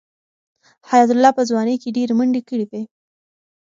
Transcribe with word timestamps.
حیات 0.89 1.09
الله 1.11 1.31
په 1.33 1.33
خپله 1.41 1.49
ځوانۍ 1.49 1.75
کې 1.81 1.95
ډېرې 1.97 2.13
منډې 2.17 2.41
کړې 2.47 2.65
وې. 2.69 2.81